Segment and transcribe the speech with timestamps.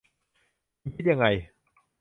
[0.81, 1.25] คุณคิดยังไง